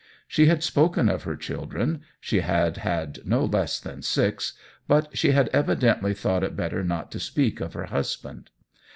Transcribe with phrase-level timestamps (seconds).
[0.27, 4.53] She had spoken of her children— she had had no less than six—
[4.89, 8.49] ^but she had evidently thought it better not to speak of her hus band.